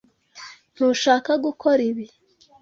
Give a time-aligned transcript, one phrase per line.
[0.73, 2.05] Ntushaka gukora ibi.